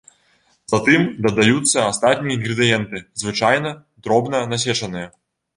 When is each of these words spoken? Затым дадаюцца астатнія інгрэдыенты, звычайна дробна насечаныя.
Затым 0.71 1.01
дадаюцца 1.25 1.83
астатнія 1.91 2.35
інгрэдыенты, 2.37 3.05
звычайна 3.25 3.77
дробна 4.07 4.45
насечаныя. 4.57 5.07